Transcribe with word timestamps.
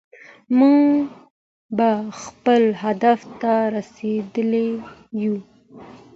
موږ 0.57 0.87
به 1.77 1.89
خپل 2.21 2.63
هدف 2.83 3.19
ته 3.41 3.53
رسېدلي 3.75 4.69
يو. 5.21 5.35